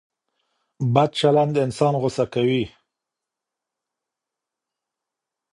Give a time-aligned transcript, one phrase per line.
[0.93, 2.63] بد چلند انسان غوسه کوي.